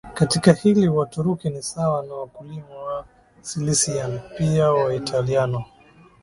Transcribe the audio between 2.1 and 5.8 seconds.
wakulima wa Sicilian pia Waitaliano